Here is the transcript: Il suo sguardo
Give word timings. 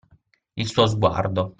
Il 0.55 0.67
suo 0.67 0.87
sguardo 0.87 1.49